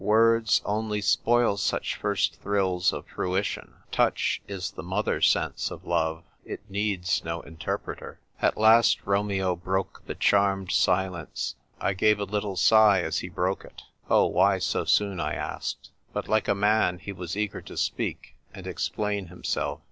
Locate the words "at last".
8.41-9.05